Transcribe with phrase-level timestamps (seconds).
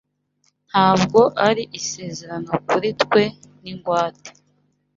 [0.69, 3.23] ntabwo ari isezerano kuri twe
[3.61, 4.29] n’ingwate